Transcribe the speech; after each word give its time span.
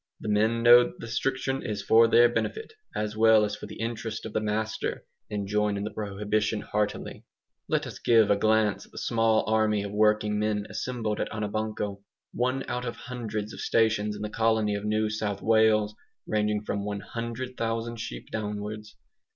The 0.19 0.29
men 0.29 0.63
know 0.63 0.85
that 0.85 0.97
the 0.99 1.05
restriction 1.05 1.61
is 1.61 1.83
for 1.83 2.07
their 2.07 2.27
benefit, 2.27 2.73
as 2.95 3.15
well 3.15 3.45
as 3.45 3.55
for 3.55 3.67
the 3.67 3.79
interest 3.79 4.25
of 4.25 4.33
the 4.33 4.39
master, 4.39 5.05
and 5.29 5.47
join 5.47 5.77
in 5.77 5.83
the 5.83 5.91
prohibition 5.91 6.61
heartily. 6.61 7.23
Let 7.67 7.85
us 7.85 7.99
give 7.99 8.31
a 8.31 8.35
glance 8.35 8.83
at 8.87 8.91
the 8.93 8.97
small 8.97 9.43
army 9.45 9.83
of 9.83 9.91
working 9.91 10.39
men 10.39 10.65
assembled 10.71 11.19
at 11.19 11.29
Anabanco 11.31 12.01
one 12.33 12.67
out 12.67 12.85
of 12.85 12.95
hundreds 12.95 13.53
of 13.53 13.61
stations 13.61 14.15
in 14.15 14.23
the 14.23 14.29
colony 14.31 14.73
of 14.73 14.85
New 14.85 15.07
South 15.07 15.43
Wales, 15.43 15.93
ranging 16.25 16.63
from 16.63 16.83
100,000 16.83 17.97
sheep 17.99 18.31
downwards. 18.31 18.95